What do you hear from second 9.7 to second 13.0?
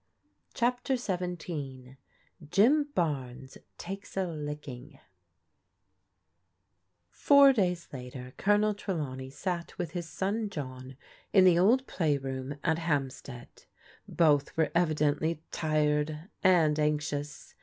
with his son John in the old play room at